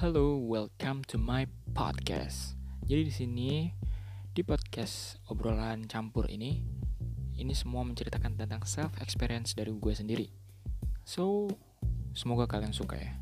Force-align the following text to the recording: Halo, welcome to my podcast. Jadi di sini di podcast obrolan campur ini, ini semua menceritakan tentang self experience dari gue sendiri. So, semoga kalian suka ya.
Halo, 0.00 0.40
welcome 0.40 1.04
to 1.12 1.20
my 1.20 1.44
podcast. 1.76 2.56
Jadi 2.88 3.02
di 3.04 3.12
sini 3.12 3.50
di 4.32 4.40
podcast 4.40 5.20
obrolan 5.28 5.84
campur 5.84 6.24
ini, 6.32 6.64
ini 7.36 7.52
semua 7.52 7.84
menceritakan 7.84 8.32
tentang 8.32 8.64
self 8.64 8.96
experience 9.04 9.52
dari 9.52 9.68
gue 9.76 9.92
sendiri. 9.92 10.32
So, 11.04 11.52
semoga 12.16 12.48
kalian 12.48 12.72
suka 12.72 12.96
ya. 12.96 13.12